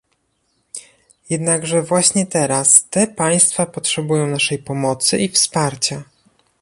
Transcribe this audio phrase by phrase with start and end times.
[1.29, 6.03] Jednakże właśnie teraz te państwa potrzebują naszej pomocy i wsparcia